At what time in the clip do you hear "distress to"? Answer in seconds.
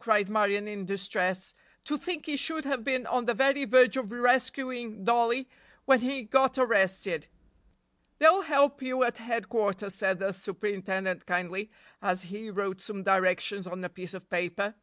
0.84-1.96